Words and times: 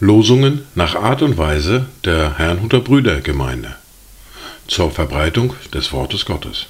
Losungen 0.00 0.66
nach 0.74 0.94
Art 0.94 1.22
und 1.22 1.38
Weise 1.38 1.86
der 2.04 2.38
Herrnhuter 2.38 2.80
Brüdergemeinde 2.80 3.76
zur 4.66 4.90
Verbreitung 4.90 5.54
des 5.72 5.92
Wortes 5.92 6.24
Gottes. 6.24 6.66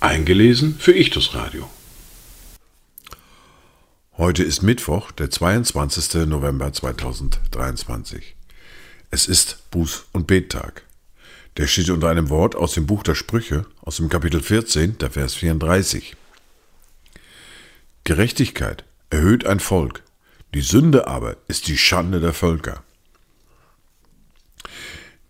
Eingelesen 0.00 0.76
für 0.78 0.92
Ichtus 0.92 1.34
Radio. 1.34 1.70
Heute 4.18 4.42
ist 4.42 4.62
Mittwoch, 4.62 5.10
der 5.12 5.30
22. 5.30 6.26
November 6.26 6.72
2023. 6.72 8.34
Es 9.10 9.26
ist 9.26 9.58
Buß- 9.72 10.02
und 10.12 10.26
Bettag. 10.26 10.82
Der 11.58 11.66
steht 11.66 11.90
unter 11.90 12.08
einem 12.08 12.30
Wort 12.30 12.56
aus 12.56 12.72
dem 12.72 12.86
Buch 12.86 13.02
der 13.02 13.14
Sprüche, 13.14 13.66
aus 13.82 13.96
dem 13.96 14.08
Kapitel 14.08 14.40
14, 14.42 14.96
der 14.98 15.10
Vers 15.10 15.34
34. 15.34 16.16
Gerechtigkeit 18.04 18.84
erhöht 19.10 19.44
ein 19.44 19.60
Volk, 19.60 20.02
die 20.54 20.62
Sünde 20.62 21.06
aber 21.06 21.36
ist 21.48 21.68
die 21.68 21.76
Schande 21.76 22.20
der 22.20 22.32
Völker. 22.32 22.82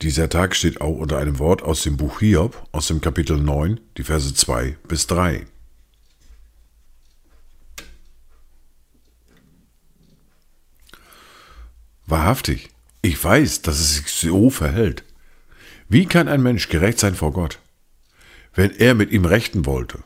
Dieser 0.01 0.29
Tag 0.29 0.55
steht 0.55 0.81
auch 0.81 0.97
unter 0.97 1.19
einem 1.19 1.39
Wort 1.39 1.63
aus 1.63 1.83
dem 1.83 1.97
Buch 1.97 2.21
Hiob, 2.21 2.69
aus 2.73 2.87
dem 2.87 3.01
Kapitel 3.01 3.39
9, 3.39 3.81
die 3.97 4.03
Verse 4.05 4.33
2 4.33 4.77
bis 4.87 5.07
3. 5.09 5.47
Wahrhaftig, 12.07 12.71
ich 13.01 13.23
weiß, 13.23 13.63
dass 13.63 13.79
es 13.79 13.95
sich 13.97 14.07
so 14.09 14.51
verhält. 14.51 15.05
Wie 15.93 16.07
kann 16.07 16.27
ein 16.27 16.43
Mensch 16.43 16.71
gerecht 16.71 16.99
sein 16.99 17.15
vor 17.15 17.35
Gott? 17.35 17.59
Wenn 18.55 18.71
er 18.71 18.95
mit 18.95 19.11
ihm 19.11 19.27
rechten 19.27 19.67
wollte, 19.67 20.03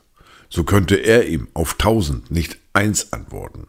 so 0.51 0.65
könnte 0.65 0.97
er 0.97 1.29
ihm 1.29 1.47
auf 1.55 1.75
tausend 1.75 2.29
nicht 2.29 2.59
eins 2.73 3.13
antworten. 3.13 3.69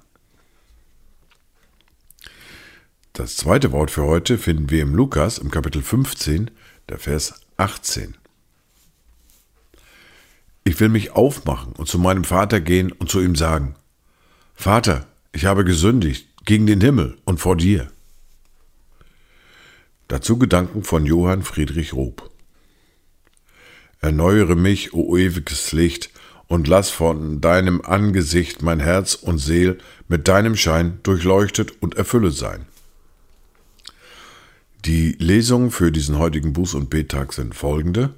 Das 3.14 3.38
zweite 3.38 3.72
Wort 3.72 3.92
für 3.92 4.06
heute 4.06 4.40
finden 4.40 4.72
wir 4.72 4.82
im 4.82 4.96
Lukas 4.96 5.38
im 5.38 5.52
Kapitel 5.52 5.84
15, 5.84 6.50
der 6.90 6.98
Vers 6.98 7.40
18. 7.58 8.16
Ich 10.64 10.80
will 10.80 10.90
mich 10.90 11.12
aufmachen 11.12 11.74
und 11.74 11.88
zu 11.88 12.00
meinem 12.00 12.24
Vater 12.24 12.62
gehen 12.62 12.92
und 12.94 13.12
zu 13.12 13.22
ihm 13.22 13.36
sagen, 13.36 13.76
Vater, 14.56 15.06
ich 15.34 15.46
habe 15.46 15.64
gesündigt 15.64 16.28
gegen 16.46 16.66
den 16.66 16.82
Himmel 16.82 17.20
und 17.26 17.40
vor 17.40 17.56
dir. 17.56 17.92
Dazu 20.08 20.38
Gedanken 20.38 20.84
von 20.84 21.06
Johann 21.06 21.44
Friedrich 21.44 21.94
Rob. 21.94 22.30
Erneuere 24.00 24.56
mich, 24.56 24.94
o 24.94 25.18
ewiges 25.18 25.74
Licht, 25.74 26.12
und 26.48 26.68
lass 26.68 26.90
von 26.90 27.42
deinem 27.42 27.82
Angesicht 27.82 28.62
mein 28.62 28.80
Herz 28.80 29.16
und 29.16 29.38
Seel 29.38 29.80
mit 30.08 30.30
deinem 30.30 30.56
Schein 30.56 31.00
durchleuchtet 31.04 31.82
und 31.82 31.96
erfüllet 31.96 32.36
sein. 32.36 32.66
Die 34.86 35.18
Lesungen 35.20 35.72
für 35.72 35.92
diesen 35.92 36.18
heutigen 36.18 36.54
Buß- 36.54 36.78
und 36.78 36.90
Bettag 36.90 37.34
sind 37.34 37.54
folgende. 37.54 38.14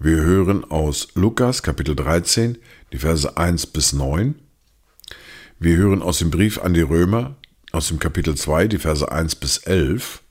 Wir 0.00 0.16
hören 0.16 0.64
aus 0.64 1.08
Lukas 1.14 1.62
Kapitel 1.62 1.94
13 1.94 2.58
die 2.92 2.98
Verse 2.98 3.36
1 3.36 3.66
bis 3.66 3.92
9. 3.92 4.34
Wir 5.60 5.76
hören 5.76 6.02
aus 6.02 6.18
dem 6.18 6.30
Brief 6.30 6.58
an 6.58 6.74
die 6.74 6.80
Römer 6.80 7.36
aus 7.70 7.88
dem 7.88 8.00
Kapitel 8.00 8.36
2 8.36 8.66
die 8.66 8.78
Verse 8.78 9.08
1 9.08 9.36
bis 9.36 9.58
11. 9.58 10.22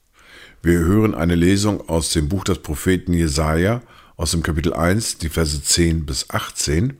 Wir 0.67 0.79
hören 0.79 1.15
eine 1.15 1.35
Lesung 1.35 1.87
aus 1.87 2.11
dem 2.11 2.27
Buch 2.27 2.43
des 2.43 2.59
Propheten 2.59 3.13
Jesaja 3.13 3.81
aus 4.17 4.31
dem 4.31 4.43
Kapitel 4.43 4.73
1 4.73 5.17
die 5.17 5.29
Verse 5.29 5.63
10 5.63 6.05
bis 6.05 6.29
18. 6.29 6.97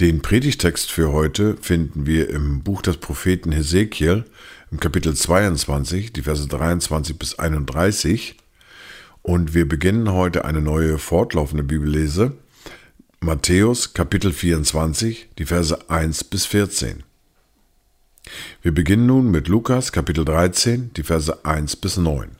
Den 0.00 0.22
Predigtext 0.22 0.90
für 0.90 1.12
heute 1.12 1.58
finden 1.60 2.06
wir 2.06 2.30
im 2.30 2.62
Buch 2.62 2.80
des 2.80 2.96
Propheten 2.96 3.52
Hesekiel 3.52 4.24
im 4.70 4.80
Kapitel 4.80 5.14
22, 5.14 6.14
die 6.14 6.22
Verse 6.22 6.48
23 6.48 7.18
bis 7.18 7.38
31. 7.38 8.36
Und 9.20 9.52
wir 9.52 9.68
beginnen 9.68 10.10
heute 10.12 10.46
eine 10.46 10.62
neue 10.62 10.96
fortlaufende 10.96 11.64
Bibellese. 11.64 12.32
Matthäus 13.20 13.92
Kapitel 13.92 14.32
24, 14.32 15.28
die 15.36 15.44
Verse 15.44 15.90
1 15.90 16.24
bis 16.24 16.46
14. 16.46 17.02
Wir 18.62 18.72
beginnen 18.72 19.04
nun 19.04 19.30
mit 19.30 19.48
Lukas 19.48 19.92
Kapitel 19.92 20.24
13, 20.24 20.94
die 20.94 21.02
Verse 21.02 21.44
1 21.44 21.76
bis 21.76 21.98
9. 21.98 22.37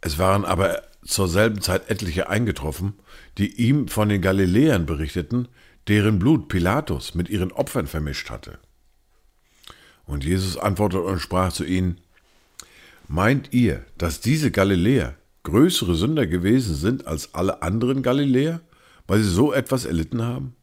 Es 0.00 0.18
waren 0.18 0.44
aber 0.44 0.82
zur 1.04 1.28
selben 1.28 1.60
Zeit 1.60 1.90
etliche 1.90 2.28
eingetroffen, 2.28 2.94
die 3.38 3.54
ihm 3.54 3.88
von 3.88 4.08
den 4.08 4.22
Galiläern 4.22 4.86
berichteten, 4.86 5.48
deren 5.88 6.18
Blut 6.18 6.48
Pilatus 6.48 7.14
mit 7.14 7.28
ihren 7.28 7.52
Opfern 7.52 7.86
vermischt 7.86 8.30
hatte. 8.30 8.58
Und 10.06 10.24
Jesus 10.24 10.56
antwortete 10.56 11.02
und 11.02 11.20
sprach 11.20 11.52
zu 11.52 11.64
ihnen, 11.64 12.00
Meint 13.08 13.52
ihr, 13.52 13.84
dass 13.98 14.20
diese 14.20 14.50
Galiläer 14.50 15.16
größere 15.42 15.96
Sünder 15.96 16.26
gewesen 16.26 16.76
sind 16.76 17.06
als 17.06 17.34
alle 17.34 17.62
anderen 17.62 18.02
Galiläer, 18.02 18.60
weil 19.06 19.20
sie 19.20 19.30
so 19.30 19.52
etwas 19.52 19.84
erlitten 19.84 20.22
haben? 20.22 20.54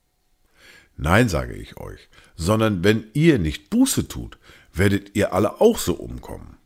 Nein, 0.95 1.29
sage 1.29 1.53
ich 1.53 1.77
euch, 1.77 2.07
sondern 2.35 2.83
wenn 2.83 3.05
ihr 3.13 3.37
nicht 3.37 3.69
Buße 3.69 4.07
tut, 4.07 4.37
werdet 4.73 5.15
ihr 5.15 5.33
alle 5.33 5.59
auch 5.59 5.77
so 5.77 5.93
umkommen. 5.93 6.57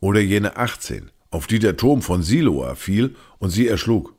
Oder 0.00 0.20
jene 0.20 0.56
18, 0.56 1.10
auf 1.30 1.46
die 1.46 1.58
der 1.58 1.76
Turm 1.76 2.02
von 2.02 2.22
Siloa 2.22 2.74
fiel 2.74 3.16
und 3.38 3.50
sie 3.50 3.68
erschlug. 3.68 4.14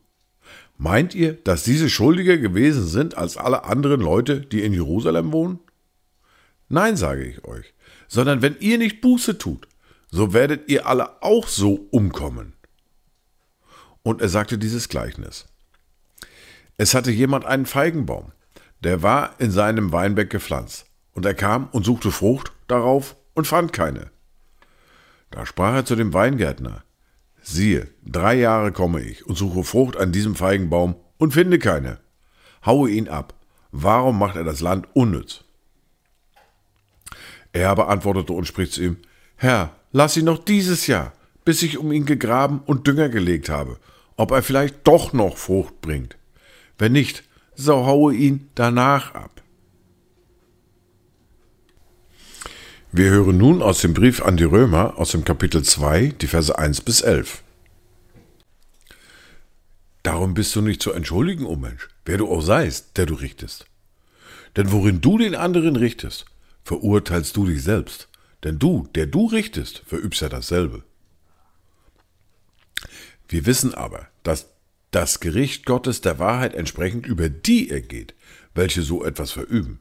Meint 0.77 1.13
ihr, 1.13 1.33
dass 1.33 1.63
diese 1.63 1.89
schuldiger 1.89 2.37
gewesen 2.37 2.87
sind 2.87 3.17
als 3.17 3.35
alle 3.35 3.65
anderen 3.65 3.99
Leute, 3.99 4.41
die 4.41 4.63
in 4.63 4.73
Jerusalem 4.73 5.33
wohnen? 5.33 5.59
Nein, 6.69 6.95
sage 6.95 7.25
ich 7.25 7.43
euch, 7.45 7.73
sondern 8.07 8.41
wenn 8.41 8.55
ihr 8.59 8.77
nicht 8.77 9.01
Buße 9.01 9.37
tut, 9.37 9.67
so 10.11 10.33
werdet 10.33 10.69
ihr 10.69 10.87
alle 10.87 11.21
auch 11.21 11.47
so 11.47 11.87
umkommen. 11.91 12.53
Und 14.03 14.21
er 14.21 14.29
sagte 14.29 14.57
dieses 14.57 14.87
Gleichnis. 14.87 15.47
Es 16.77 16.93
hatte 16.93 17.11
jemand 17.11 17.45
einen 17.45 17.65
Feigenbaum, 17.65 18.31
der 18.79 19.03
war 19.03 19.35
in 19.39 19.51
seinem 19.51 19.91
Weinberg 19.91 20.29
gepflanzt, 20.29 20.85
und 21.11 21.25
er 21.25 21.33
kam 21.33 21.67
und 21.71 21.83
suchte 21.83 22.11
Frucht 22.11 22.53
darauf 22.67 23.17
und 23.33 23.47
fand 23.47 23.73
keine. 23.73 24.11
Da 25.31 25.45
sprach 25.45 25.73
er 25.73 25.85
zu 25.85 25.95
dem 25.95 26.13
Weingärtner, 26.13 26.83
siehe, 27.49 27.87
drei 28.05 28.35
Jahre 28.35 28.71
komme 28.71 29.01
ich 29.01 29.25
und 29.25 29.37
suche 29.37 29.63
Frucht 29.63 29.97
an 29.97 30.11
diesem 30.11 30.35
Feigenbaum 30.35 30.95
und 31.17 31.33
finde 31.33 31.59
keine. 31.59 31.99
Haue 32.65 32.89
ihn 32.89 33.07
ab. 33.07 33.33
Warum 33.71 34.17
macht 34.17 34.35
er 34.35 34.43
das 34.43 34.61
Land 34.61 34.87
unnütz? 34.93 35.43
Er 37.51 37.69
aber 37.69 37.89
antwortete 37.89 38.33
und 38.33 38.45
spricht 38.45 38.73
zu 38.73 38.83
ihm, 38.83 38.97
Herr, 39.35 39.75
lass 39.91 40.17
ihn 40.17 40.25
noch 40.25 40.43
dieses 40.43 40.87
Jahr, 40.87 41.13
bis 41.45 41.63
ich 41.63 41.77
um 41.77 41.91
ihn 41.91 42.05
gegraben 42.05 42.61
und 42.65 42.87
Dünger 42.87 43.09
gelegt 43.09 43.49
habe, 43.49 43.77
ob 44.17 44.31
er 44.31 44.43
vielleicht 44.43 44.87
doch 44.87 45.13
noch 45.13 45.37
Frucht 45.37 45.81
bringt. 45.81 46.17
Wenn 46.77 46.91
nicht, 46.91 47.23
so 47.55 47.85
haue 47.85 48.13
ihn 48.13 48.49
danach 48.55 49.13
ab. 49.15 49.41
Wir 52.91 53.11
hören 53.11 53.37
nun 53.37 53.61
aus 53.61 53.81
dem 53.81 53.93
Brief 53.93 54.19
an 54.23 54.35
die 54.35 54.45
Römer 54.45 54.97
aus 54.97 55.11
dem 55.11 55.23
Kapitel 55.23 55.63
2, 55.63 56.07
die 56.07 56.25
Verse 56.25 56.57
1 56.57 56.81
bis 56.81 57.01
11. 57.01 57.43
Darum 60.01 60.33
bist 60.33 60.55
du 60.55 60.61
nicht 60.61 60.81
zu 60.81 60.91
entschuldigen, 60.91 61.45
o 61.45 61.49
oh 61.49 61.55
Mensch, 61.55 61.87
wer 62.05 62.17
du 62.17 62.27
auch 62.27 62.41
seist, 62.41 62.97
der 62.97 63.05
du 63.05 63.13
richtest. 63.13 63.67
Denn 64.55 64.71
worin 64.71 65.01
du 65.01 65.19
den 65.19 65.35
anderen 65.35 65.75
richtest, 65.75 66.25
verurteilst 66.63 67.37
du 67.37 67.45
dich 67.45 67.61
selbst. 67.61 68.09
Denn 68.43 68.57
du, 68.57 68.87
der 68.95 69.05
du 69.05 69.27
richtest, 69.27 69.83
verübst 69.85 70.21
ja 70.21 70.29
dasselbe. 70.29 70.83
Wir 73.27 73.45
wissen 73.45 73.75
aber, 73.75 74.07
dass 74.23 74.47
das 74.89 75.19
Gericht 75.19 75.67
Gottes 75.67 76.01
der 76.01 76.17
Wahrheit 76.17 76.55
entsprechend 76.55 77.05
über 77.05 77.29
die 77.29 77.69
ergeht, 77.69 78.15
welche 78.55 78.81
so 78.81 79.05
etwas 79.05 79.31
verüben. 79.31 79.79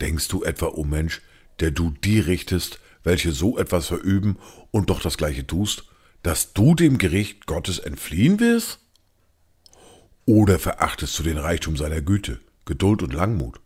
Denkst 0.00 0.26
du 0.26 0.42
etwa, 0.42 0.66
o 0.66 0.78
oh 0.78 0.84
Mensch, 0.84 1.22
der 1.60 1.70
du 1.70 1.90
die 2.04 2.20
richtest, 2.20 2.80
welche 3.04 3.32
so 3.32 3.58
etwas 3.58 3.86
verüben 3.86 4.38
und 4.70 4.90
doch 4.90 5.00
das 5.00 5.16
gleiche 5.16 5.46
tust, 5.46 5.84
dass 6.22 6.52
du 6.52 6.74
dem 6.74 6.98
Gericht 6.98 7.46
Gottes 7.46 7.78
entfliehen 7.78 8.40
wirst? 8.40 8.80
Oder 10.26 10.58
verachtest 10.58 11.18
du 11.18 11.22
den 11.22 11.38
Reichtum 11.38 11.76
seiner 11.76 12.02
Güte, 12.02 12.40
Geduld 12.64 13.02
und 13.02 13.14
Langmut 13.14 13.60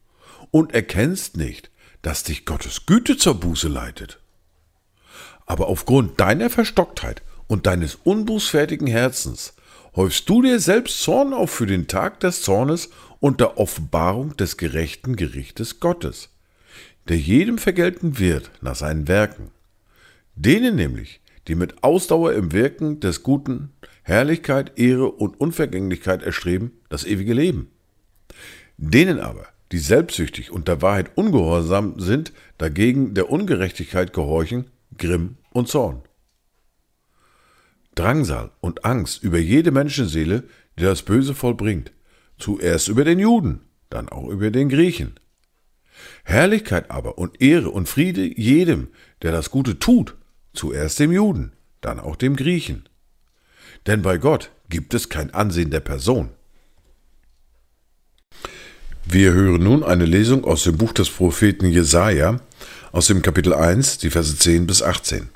und 0.50 0.75
erkennst 0.75 1.37
nicht, 1.37 1.71
dass 2.03 2.25
dich 2.25 2.44
Gottes 2.44 2.87
Güte 2.87 3.17
zur 3.17 3.35
Buße 3.35 3.69
leitet. 3.69 4.21
Aber 5.47 5.69
aufgrund 5.69 6.21
deiner 6.21 6.50
Verstocktheit 6.50 7.23
und 7.47 7.67
deines 7.67 7.97
unbußfertigen 7.97 8.87
Herzens 8.87 9.55
häufst 9.97 10.29
du 10.29 10.43
dir 10.43 10.61
selbst 10.61 11.03
Zorn 11.03 11.33
auf 11.33 11.50
für 11.50 11.67
den 11.67 11.88
Tag 11.88 12.21
des 12.21 12.43
Zornes 12.43 12.91
und 13.21 13.41
der 13.41 13.59
Offenbarung 13.59 14.37
des 14.37 14.56
gerechten 14.56 15.17
Gerichtes 15.17 15.81
Gottes, 15.81 16.29
der 17.08 17.19
jedem 17.19 17.58
vergelten 17.58 18.19
wird 18.19 18.50
nach 18.60 18.76
seinen 18.76 19.08
Werken. 19.08 19.50
Denen 20.34 20.76
nämlich, 20.76 21.20
die 21.49 21.54
mit 21.54 21.82
Ausdauer 21.82 22.32
im 22.32 22.52
Wirken 22.52 23.00
des 23.00 23.22
Guten 23.22 23.70
Herrlichkeit, 24.02 24.78
Ehre 24.78 25.10
und 25.10 25.40
Unvergänglichkeit 25.40 26.22
erstreben, 26.22 26.72
das 26.88 27.04
ewige 27.04 27.34
Leben. 27.34 27.70
Denen 28.76 29.20
aber, 29.20 29.46
die 29.70 29.78
selbstsüchtig 29.78 30.50
und 30.50 30.69
der 30.69 30.82
Wahrheit 30.82 31.10
ungehorsam 31.16 31.99
sind, 31.99 32.32
dagegen 32.58 33.14
der 33.14 33.31
Ungerechtigkeit 33.31 34.12
gehorchen, 34.12 34.66
Grimm 34.99 35.37
und 35.50 35.69
Zorn. 35.69 36.02
Drangsal 37.94 38.50
und 38.60 38.84
Angst 38.84 39.22
über 39.22 39.38
jede 39.38 39.70
Menschenseele, 39.70 40.44
die 40.78 40.84
das 40.84 41.02
Böse 41.02 41.34
vollbringt, 41.34 41.93
zuerst 42.38 42.88
über 42.88 43.04
den 43.04 43.19
Juden, 43.19 43.60
dann 43.90 44.08
auch 44.08 44.28
über 44.28 44.50
den 44.50 44.69
Griechen. 44.69 45.14
Herrlichkeit 46.25 46.91
aber 46.91 47.19
und 47.19 47.41
Ehre 47.41 47.71
und 47.71 47.89
Friede 47.89 48.23
jedem, 48.23 48.89
der 49.23 49.33
das 49.33 49.50
Gute 49.50 49.79
tut, 49.79 50.17
zuerst 50.53 50.99
dem 50.99 51.12
Juden, 51.12 51.53
dann 51.81 52.00
auch 52.00 52.17
dem 52.17 52.37
Griechen. 52.37 52.89
Denn 53.87 54.03
bei 54.03 54.19
Gott 54.19 54.50
gibt 54.69 54.94
es 54.94 55.09
kein 55.09 55.35
Ansehen 55.35 55.71
der 55.71 55.81
Person. 55.81 56.31
Wir 59.05 59.33
hören 59.33 59.62
nun 59.62 59.83
eine 59.83 60.05
Lesung 60.05 60.44
aus 60.44 60.62
dem 60.62 60.77
Buch 60.77 60.93
des 60.93 61.11
Propheten 61.11 61.67
Jesaja, 61.67 62.41
aus 62.93 63.09
dem 63.09 63.21
Kapitel 63.21 63.53
1, 63.53 63.99
die 63.99 64.11
Verse 64.11 64.38
10 64.38 64.67
bis 64.67 64.83
18. 64.83 65.29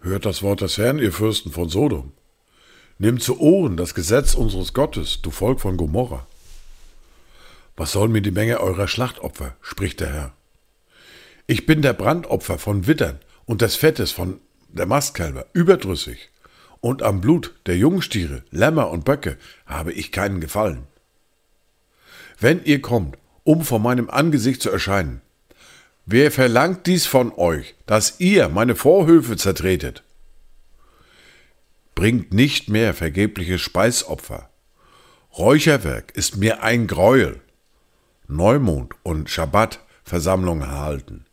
Hört 0.00 0.24
das 0.24 0.42
Wort 0.42 0.60
des 0.60 0.78
Herrn, 0.78 0.98
ihr 0.98 1.12
Fürsten 1.12 1.50
von 1.50 1.68
Sodom. 1.68 2.12
Nehmt 2.98 3.22
zu 3.22 3.40
Ohren 3.40 3.76
das 3.76 3.94
Gesetz 3.94 4.34
unseres 4.34 4.72
Gottes, 4.72 5.20
du 5.20 5.30
Volk 5.30 5.60
von 5.60 5.76
Gomorra. 5.76 6.26
Was 7.76 7.90
soll 7.90 8.08
mir 8.08 8.22
die 8.22 8.30
Menge 8.30 8.60
eurer 8.60 8.86
Schlachtopfer, 8.86 9.56
spricht 9.60 10.00
der 10.00 10.12
Herr. 10.12 10.32
Ich 11.48 11.66
bin 11.66 11.82
der 11.82 11.92
Brandopfer 11.92 12.58
von 12.58 12.86
Wittern 12.86 13.18
und 13.46 13.62
des 13.62 13.74
Fettes 13.74 14.12
von 14.12 14.40
der 14.68 14.86
Mastkälber 14.86 15.46
überdrüssig, 15.52 16.30
und 16.80 17.02
am 17.02 17.20
Blut 17.20 17.54
der 17.66 17.76
Jungstiere, 17.78 18.42
Lämmer 18.50 18.90
und 18.90 19.04
Böcke 19.04 19.38
habe 19.66 19.92
ich 19.92 20.12
keinen 20.12 20.40
Gefallen. 20.40 20.86
Wenn 22.38 22.62
ihr 22.64 22.80
kommt, 22.82 23.16
um 23.42 23.62
vor 23.62 23.78
meinem 23.78 24.10
Angesicht 24.10 24.62
zu 24.62 24.70
erscheinen, 24.70 25.20
wer 26.06 26.30
verlangt 26.30 26.86
dies 26.86 27.06
von 27.06 27.32
euch, 27.32 27.74
dass 27.86 28.20
ihr 28.20 28.50
meine 28.50 28.76
Vorhöfe 28.76 29.36
zertretet? 29.36 30.02
Bringt 31.94 32.32
nicht 32.32 32.68
mehr 32.68 32.94
vergebliches 32.94 33.60
Speisopfer. 33.60 34.50
Räucherwerk 35.36 36.12
ist 36.16 36.36
mir 36.36 36.62
ein 36.62 36.86
Greuel. 36.86 37.40
Neumond 38.26 38.94
und 39.02 39.30
Schabbat 39.30 39.80
Versammlungen 40.04 40.62
erhalten. 40.62 41.24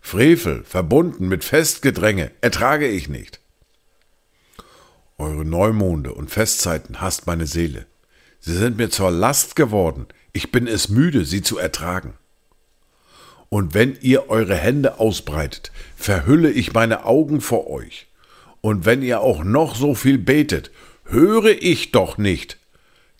Frevel, 0.00 0.64
verbunden 0.64 1.28
mit 1.28 1.44
Festgedränge, 1.44 2.30
ertrage 2.42 2.86
ich 2.86 3.08
nicht. 3.08 3.40
Eure 5.16 5.44
Neumonde 5.44 6.12
und 6.12 6.30
Festzeiten 6.30 7.00
hasst 7.00 7.26
meine 7.26 7.46
Seele. 7.46 7.86
Sie 8.40 8.54
sind 8.54 8.76
mir 8.76 8.90
zur 8.90 9.10
Last 9.10 9.56
geworden, 9.56 10.06
ich 10.32 10.52
bin 10.52 10.66
es 10.66 10.88
müde, 10.88 11.24
sie 11.24 11.40
zu 11.40 11.56
ertragen. 11.56 12.14
Und 13.48 13.72
wenn 13.72 13.96
ihr 14.00 14.28
eure 14.28 14.56
Hände 14.56 14.98
ausbreitet, 14.98 15.70
verhülle 15.96 16.50
ich 16.50 16.72
meine 16.72 17.04
Augen 17.06 17.40
vor 17.40 17.70
euch. 17.70 18.08
Und 18.64 18.86
wenn 18.86 19.02
ihr 19.02 19.20
auch 19.20 19.44
noch 19.44 19.74
so 19.74 19.94
viel 19.94 20.16
betet, 20.16 20.70
höre 21.04 21.50
ich 21.62 21.92
doch 21.92 22.16
nicht, 22.16 22.56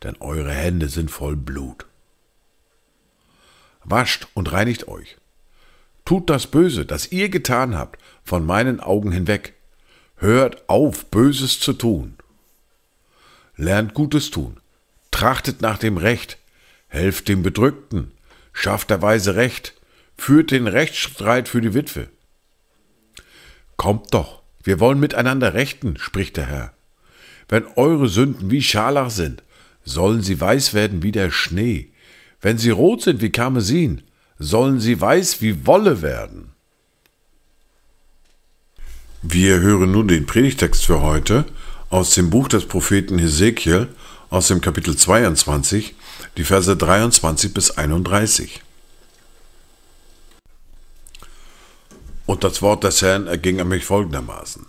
denn 0.02 0.16
eure 0.20 0.50
Hände 0.50 0.88
sind 0.88 1.10
voll 1.10 1.36
Blut. 1.36 1.84
Wascht 3.82 4.26
und 4.32 4.52
reinigt 4.52 4.88
euch 4.88 5.18
Tut 6.06 6.30
das 6.30 6.46
Böse, 6.46 6.86
das 6.86 7.12
ihr 7.12 7.28
getan 7.28 7.76
habt, 7.76 8.00
von 8.24 8.46
meinen 8.46 8.80
Augen 8.80 9.12
hinweg. 9.12 9.52
Hört 10.16 10.66
auf, 10.66 11.04
Böses 11.10 11.60
zu 11.60 11.74
tun. 11.74 12.14
Lernt 13.54 13.92
Gutes 13.92 14.30
tun. 14.30 14.56
Trachtet 15.10 15.60
nach 15.60 15.76
dem 15.76 15.98
Recht. 15.98 16.38
Helft 16.88 17.28
dem 17.28 17.42
Bedrückten. 17.42 18.12
Schafft 18.54 18.88
der 18.88 19.02
Weise 19.02 19.34
Recht. 19.34 19.74
Führt 20.16 20.52
den 20.52 20.68
Rechtsstreit 20.68 21.48
für 21.48 21.60
die 21.60 21.74
Witwe. 21.74 22.08
Kommt 23.76 24.14
doch, 24.14 24.43
wir 24.64 24.80
wollen 24.80 24.98
miteinander 24.98 25.54
rechten, 25.54 25.96
spricht 25.98 26.36
der 26.36 26.46
Herr. 26.46 26.72
Wenn 27.48 27.66
eure 27.76 28.08
Sünden 28.08 28.50
wie 28.50 28.62
Scharlach 28.62 29.10
sind, 29.10 29.42
sollen 29.84 30.22
sie 30.22 30.40
weiß 30.40 30.72
werden 30.74 31.02
wie 31.02 31.12
der 31.12 31.30
Schnee. 31.30 31.90
Wenn 32.40 32.58
sie 32.58 32.70
rot 32.70 33.02
sind 33.02 33.20
wie 33.20 33.30
Karmesin, 33.30 34.02
sollen 34.38 34.80
sie 34.80 35.00
weiß 35.00 35.42
wie 35.42 35.66
Wolle 35.66 36.02
werden. 36.02 36.52
Wir 39.22 39.60
hören 39.60 39.92
nun 39.92 40.08
den 40.08 40.26
Predigtext 40.26 40.84
für 40.84 41.00
heute 41.00 41.44
aus 41.90 42.10
dem 42.14 42.30
Buch 42.30 42.48
des 42.48 42.66
Propheten 42.66 43.18
Hesekiel 43.18 43.88
aus 44.30 44.48
dem 44.48 44.60
Kapitel 44.60 44.96
22, 44.96 45.94
die 46.36 46.44
Verse 46.44 46.76
23 46.76 47.54
bis 47.54 47.70
31. 47.70 48.63
Und 52.34 52.42
das 52.42 52.62
Wort 52.62 52.82
des 52.82 53.00
Herrn 53.00 53.28
erging 53.28 53.60
an 53.60 53.68
mich 53.68 53.84
folgendermaßen. 53.84 54.66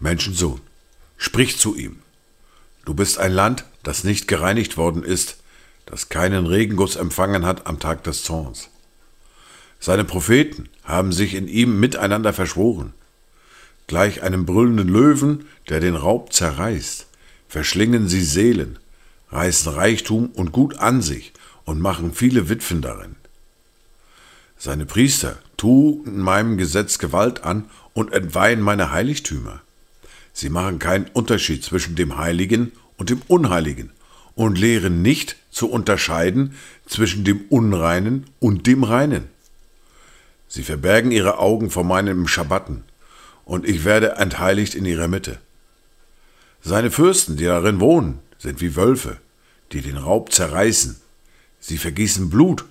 Menschensohn, 0.00 0.62
sprich 1.18 1.58
zu 1.58 1.76
ihm. 1.76 1.98
Du 2.86 2.94
bist 2.94 3.18
ein 3.18 3.32
Land, 3.32 3.66
das 3.82 4.02
nicht 4.02 4.26
gereinigt 4.26 4.78
worden 4.78 5.02
ist, 5.04 5.42
das 5.84 6.08
keinen 6.08 6.46
Regenguss 6.46 6.96
empfangen 6.96 7.44
hat 7.44 7.66
am 7.66 7.80
Tag 7.80 8.02
des 8.02 8.24
Zorns. 8.24 8.70
Seine 9.78 10.04
Propheten 10.04 10.70
haben 10.84 11.12
sich 11.12 11.34
in 11.34 11.48
ihm 11.48 11.78
miteinander 11.80 12.32
verschworen. 12.32 12.94
Gleich 13.86 14.22
einem 14.22 14.46
brüllenden 14.46 14.88
Löwen, 14.88 15.44
der 15.68 15.80
den 15.80 15.96
Raub 15.96 16.32
zerreißt, 16.32 17.08
verschlingen 17.46 18.08
sie 18.08 18.24
Seelen, 18.24 18.78
reißen 19.32 19.70
Reichtum 19.70 20.30
und 20.30 20.50
Gut 20.50 20.78
an 20.78 21.02
sich 21.02 21.34
und 21.66 21.78
machen 21.78 22.14
viele 22.14 22.48
Witwen 22.48 22.80
darin. 22.80 23.16
Seine 24.64 24.86
Priester 24.86 25.36
tun 25.58 26.20
meinem 26.20 26.56
Gesetz 26.56 26.98
Gewalt 26.98 27.44
an 27.44 27.66
und 27.92 28.14
entweihen 28.14 28.62
meine 28.62 28.92
Heiligtümer. 28.92 29.60
Sie 30.32 30.48
machen 30.48 30.78
keinen 30.78 31.04
Unterschied 31.12 31.62
zwischen 31.62 31.96
dem 31.96 32.16
Heiligen 32.16 32.72
und 32.96 33.10
dem 33.10 33.20
Unheiligen 33.28 33.92
und 34.34 34.58
lehren 34.58 35.02
nicht 35.02 35.36
zu 35.50 35.68
unterscheiden 35.68 36.54
zwischen 36.86 37.24
dem 37.24 37.42
Unreinen 37.50 38.24
und 38.40 38.66
dem 38.66 38.84
Reinen. 38.84 39.28
Sie 40.48 40.62
verbergen 40.62 41.10
ihre 41.10 41.36
Augen 41.36 41.68
vor 41.68 41.84
meinem 41.84 42.26
Schabbatten, 42.26 42.84
und 43.44 43.68
ich 43.68 43.84
werde 43.84 44.12
entheiligt 44.12 44.74
in 44.74 44.86
ihrer 44.86 45.08
Mitte. 45.08 45.40
Seine 46.62 46.90
Fürsten, 46.90 47.36
die 47.36 47.44
darin 47.44 47.80
wohnen, 47.80 48.20
sind 48.38 48.62
wie 48.62 48.76
Wölfe, 48.76 49.18
die 49.72 49.82
den 49.82 49.98
Raub 49.98 50.32
zerreißen. 50.32 50.96
Sie 51.60 51.76
vergießen 51.76 52.30
Blut, 52.30 52.64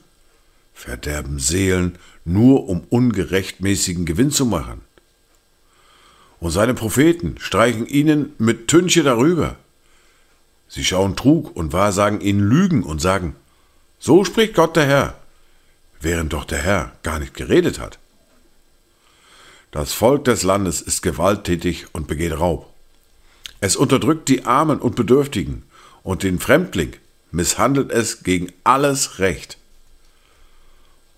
verderben 0.73 1.39
Seelen, 1.39 1.97
nur 2.25 2.67
um 2.69 2.81
ungerechtmäßigen 2.89 4.05
Gewinn 4.05 4.31
zu 4.31 4.45
machen. 4.45 4.81
Und 6.39 6.51
seine 6.51 6.73
Propheten 6.73 7.35
streichen 7.39 7.87
ihnen 7.87 8.33
mit 8.37 8.67
Tünche 8.67 9.03
darüber, 9.03 9.57
Sie 10.75 10.83
schauen 10.83 11.15
Trug 11.15 11.55
und 11.55 11.71
wahrsagen 11.71 12.19
ihnen 12.19 12.39
Lügen 12.39 12.81
und 12.81 12.99
sagen, 12.99 13.35
so 13.99 14.25
spricht 14.25 14.55
Gott 14.55 14.75
der 14.75 14.87
Herr, 14.87 15.19
während 16.01 16.33
doch 16.33 16.45
der 16.45 16.63
Herr 16.63 16.93
gar 17.03 17.19
nicht 17.19 17.35
geredet 17.35 17.79
hat. 17.79 17.99
Das 19.69 19.93
Volk 19.93 20.25
des 20.25 20.41
Landes 20.41 20.81
ist 20.81 21.03
gewalttätig 21.03 21.85
und 21.93 22.07
begeht 22.07 22.39
Raub. 22.39 22.73
Es 23.59 23.75
unterdrückt 23.75 24.27
die 24.29 24.45
Armen 24.45 24.79
und 24.79 24.95
Bedürftigen 24.95 25.61
und 26.01 26.23
den 26.23 26.39
Fremdling 26.39 26.93
misshandelt 27.29 27.91
es 27.91 28.23
gegen 28.23 28.51
alles 28.63 29.19
Recht. 29.19 29.59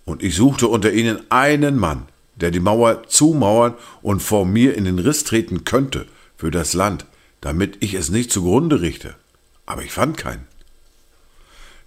Und 0.05 0.23
ich 0.23 0.35
suchte 0.35 0.67
unter 0.67 0.93
ihnen 0.93 1.19
einen 1.29 1.77
Mann, 1.77 2.07
der 2.35 2.51
die 2.51 2.59
Mauer 2.59 3.07
zumauern 3.07 3.73
und 4.01 4.21
vor 4.21 4.45
mir 4.45 4.75
in 4.75 4.85
den 4.85 4.99
Riss 4.99 5.23
treten 5.23 5.65
könnte 5.65 6.05
für 6.37 6.51
das 6.51 6.73
Land, 6.73 7.05
damit 7.41 7.77
ich 7.81 7.93
es 7.95 8.09
nicht 8.09 8.31
zugrunde 8.31 8.81
richte 8.81 9.15
aber 9.65 9.83
ich 9.83 9.91
fand 9.91 10.17
keinen. 10.17 10.47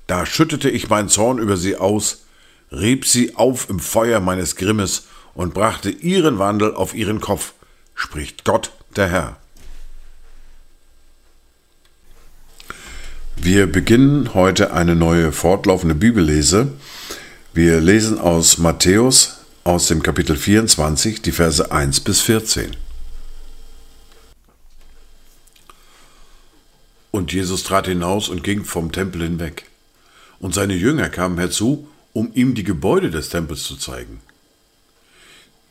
Da 0.06 0.26
schüttete 0.26 0.70
ich 0.70 0.88
meinen 0.88 1.08
Zorn 1.08 1.38
über 1.38 1.56
sie 1.56 1.76
aus, 1.76 2.24
rieb 2.72 3.06
sie 3.06 3.36
auf 3.36 3.68
im 3.68 3.78
Feuer 3.78 4.20
meines 4.20 4.56
Grimmes 4.56 5.06
und 5.34 5.54
brachte 5.54 5.90
ihren 5.90 6.38
Wandel 6.38 6.74
auf 6.74 6.94
ihren 6.94 7.20
Kopf, 7.20 7.52
spricht 7.94 8.44
Gott 8.44 8.72
der 8.96 9.08
Herr. 9.08 9.36
Wir 13.36 13.70
beginnen 13.70 14.34
heute 14.34 14.72
eine 14.72 14.96
neue 14.96 15.30
fortlaufende 15.30 15.94
Bibellese. 15.94 16.72
Wir 17.58 17.80
lesen 17.80 18.20
aus 18.20 18.58
Matthäus 18.58 19.38
aus 19.64 19.88
dem 19.88 20.00
Kapitel 20.00 20.36
24, 20.36 21.22
die 21.22 21.32
Verse 21.32 21.72
1 21.72 21.98
bis 21.98 22.20
14. 22.20 22.76
Und 27.10 27.32
Jesus 27.32 27.64
trat 27.64 27.88
hinaus 27.88 28.28
und 28.28 28.44
ging 28.44 28.64
vom 28.64 28.92
Tempel 28.92 29.22
hinweg. 29.22 29.64
Und 30.38 30.54
seine 30.54 30.74
Jünger 30.74 31.08
kamen 31.08 31.36
herzu, 31.36 31.88
um 32.12 32.30
ihm 32.32 32.54
die 32.54 32.62
Gebäude 32.62 33.10
des 33.10 33.28
Tempels 33.28 33.64
zu 33.64 33.74
zeigen. 33.74 34.20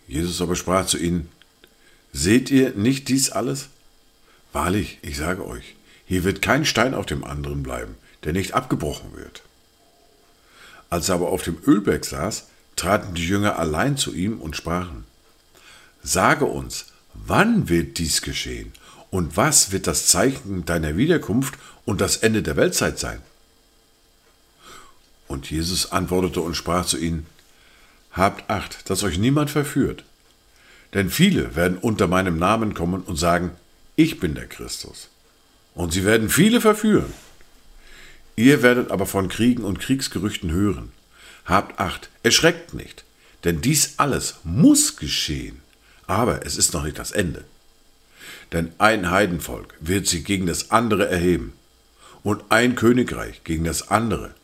Jesus 0.09 0.41
aber 0.41 0.57
sprach 0.57 0.87
zu 0.87 0.97
ihnen, 0.97 1.29
Seht 2.11 2.51
ihr 2.51 2.71
nicht 2.71 3.07
dies 3.07 3.29
alles? 3.29 3.69
Wahrlich, 4.51 4.99
ich 5.03 5.15
sage 5.15 5.47
euch, 5.47 5.77
hier 6.05 6.25
wird 6.25 6.41
kein 6.41 6.65
Stein 6.65 6.93
auf 6.93 7.05
dem 7.05 7.23
anderen 7.23 7.63
bleiben, 7.63 7.95
der 8.25 8.33
nicht 8.33 8.55
abgebrochen 8.55 9.15
wird. 9.15 9.46
Als 10.89 11.09
er 11.09 11.15
aber 11.15 11.29
auf 11.29 11.43
dem 11.43 11.57
Ölberg 11.65 12.05
saß, 12.05 12.47
traten 12.75 13.15
die 13.15 13.27
Jünger 13.27 13.59
allein 13.59 13.97
zu 13.97 14.13
ihm 14.13 14.39
und 14.39 14.55
sprachen, 14.55 15.05
Sage 16.03 16.45
uns, 16.45 16.85
wann 17.13 17.67
wird 17.69 17.97
dies 17.97 18.21
geschehen 18.21 18.71
und 19.09 19.35
was 19.35 19.71
wird 19.71 19.87
das 19.87 20.07
Zeichen 20.07 20.63
deiner 20.65 20.95
Wiederkunft 20.95 21.55
und 21.85 21.99
das 21.99 22.17
Ende 22.17 22.43
der 22.43 22.55
Weltzeit 22.55 22.99
sein? 22.99 23.21
Und 25.27 25.51
Jesus 25.51 25.91
antwortete 25.91 26.41
und 26.41 26.55
sprach 26.55 26.85
zu 26.85 26.97
ihnen, 26.97 27.25
Habt 28.11 28.49
acht, 28.49 28.89
dass 28.89 29.03
euch 29.03 29.17
niemand 29.17 29.49
verführt. 29.49 30.03
Denn 30.93 31.09
viele 31.09 31.55
werden 31.55 31.77
unter 31.77 32.07
meinem 32.07 32.37
Namen 32.37 32.73
kommen 32.73 33.01
und 33.01 33.17
sagen, 33.17 33.51
ich 33.95 34.19
bin 34.19 34.33
der 34.35 34.47
Christus. 34.47 35.09
Und 35.75 35.91
sie 35.91 36.05
werden 36.05 36.29
viele 36.29 36.61
verführen. 36.61 37.13
Ihr 38.37 38.61
werdet 38.61 38.91
aber 38.91 39.07
von 39.07 39.29
Kriegen 39.29 39.63
und 39.63 39.79
Kriegsgerüchten 39.79 40.51
hören. 40.51 40.91
Habt 41.45 41.79
acht, 41.79 42.09
erschreckt 42.21 42.75
nicht, 42.75 43.03
denn 43.43 43.61
dies 43.61 43.95
alles 43.97 44.35
muss 44.43 44.95
geschehen, 44.95 45.59
aber 46.05 46.45
es 46.45 46.55
ist 46.55 46.73
noch 46.73 46.83
nicht 46.83 46.99
das 46.99 47.11
Ende. 47.11 47.43
Denn 48.51 48.71
ein 48.77 49.09
Heidenvolk 49.09 49.73
wird 49.79 50.07
sich 50.07 50.23
gegen 50.23 50.45
das 50.45 50.69
andere 50.69 51.09
erheben 51.09 51.53
und 52.23 52.43
ein 52.49 52.75
Königreich 52.75 53.43
gegen 53.43 53.63
das 53.63 53.89
andere, 53.89 54.35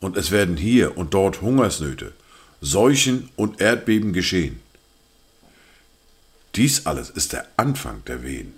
und 0.00 0.16
es 0.16 0.32
werden 0.32 0.56
hier 0.56 0.98
und 0.98 1.14
dort 1.14 1.40
Hungersnöte, 1.40 2.12
Seuchen 2.60 3.30
und 3.36 3.60
Erdbeben 3.60 4.12
geschehen. 4.12 4.60
Dies 6.56 6.84
alles 6.84 7.10
ist 7.10 7.32
der 7.32 7.46
Anfang 7.56 8.02
der 8.06 8.24
Wehen. 8.24 8.54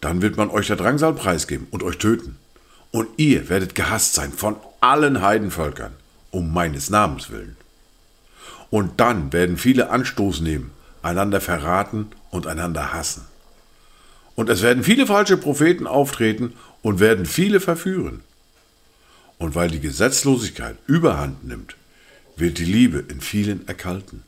Dann 0.00 0.22
wird 0.22 0.36
man 0.36 0.48
euch 0.48 0.68
der 0.68 0.76
Drangsal 0.76 1.12
preisgeben 1.12 1.66
und 1.70 1.82
euch 1.82 1.98
töten. 1.98 2.36
Und 2.90 3.08
ihr 3.16 3.48
werdet 3.48 3.74
gehasst 3.74 4.14
sein 4.14 4.32
von 4.32 4.56
allen 4.80 5.20
Heidenvölkern, 5.20 5.92
um 6.30 6.52
meines 6.52 6.90
Namens 6.90 7.30
willen. 7.30 7.56
Und 8.70 9.00
dann 9.00 9.32
werden 9.32 9.56
viele 9.56 9.90
Anstoß 9.90 10.40
nehmen, 10.40 10.70
einander 11.02 11.40
verraten 11.40 12.10
und 12.30 12.46
einander 12.46 12.92
hassen. 12.92 13.24
Und 14.36 14.48
es 14.48 14.62
werden 14.62 14.84
viele 14.84 15.06
falsche 15.06 15.36
Propheten 15.36 15.86
auftreten 15.86 16.54
und 16.82 17.00
werden 17.00 17.26
viele 17.26 17.60
verführen. 17.60 18.20
Und 19.38 19.54
weil 19.54 19.70
die 19.70 19.80
Gesetzlosigkeit 19.80 20.76
überhand 20.86 21.44
nimmt, 21.44 21.76
wird 22.36 22.58
die 22.58 22.64
Liebe 22.64 23.04
in 23.08 23.20
vielen 23.20 23.66
erkalten. 23.66 24.22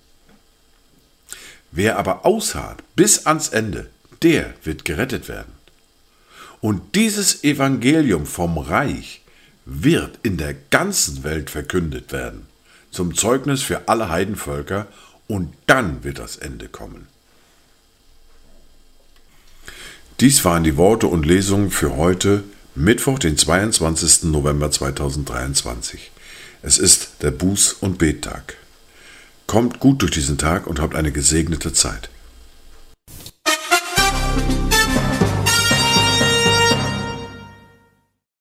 Wer 1.73 1.99
aber 1.99 2.27
ausharrt 2.27 2.83
bis 2.97 3.27
ans 3.27 3.49
Ende, 3.49 3.89
der 4.23 4.55
wird 4.65 4.85
gerettet 4.85 5.29
werden. 5.29 5.53
Und 6.61 6.95
dieses 6.95 7.43
Evangelium 7.43 8.27
vom 8.27 8.59
Reich 8.59 9.23
wird 9.65 10.19
in 10.23 10.37
der 10.37 10.55
ganzen 10.71 11.25
Welt 11.25 11.51
verkündet 11.51 12.13
werden, 12.13 12.47
zum 12.91 13.15
Zeugnis 13.15 13.63
für 13.63 13.89
alle 13.89 14.09
Heidenvölker, 14.09 14.87
und 15.27 15.55
dann 15.67 16.03
wird 16.03 16.19
das 16.19 16.37
Ende 16.37 16.69
kommen. 16.69 17.07
Dies 20.19 20.45
waren 20.45 20.65
die 20.65 20.77
Worte 20.77 21.07
und 21.07 21.25
Lesungen 21.25 21.71
für 21.71 21.97
heute, 21.97 22.43
Mittwoch, 22.75 23.19
den 23.19 23.39
22. 23.39 24.25
November 24.25 24.71
2023. 24.71 26.11
Es 26.63 26.79
ist 26.79 27.23
der 27.23 27.33
Buß- 27.33 27.77
und 27.81 27.99
Bettag. 27.99 28.57
Kommt 29.47 29.81
gut 29.81 30.03
durch 30.03 30.11
diesen 30.11 30.37
Tag 30.37 30.67
und 30.67 30.81
habt 30.81 30.95
eine 30.95 31.13
gesegnete 31.13 31.73
Zeit. 31.73 32.11